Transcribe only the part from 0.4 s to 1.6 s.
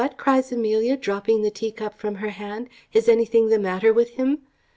Amelia, dropping the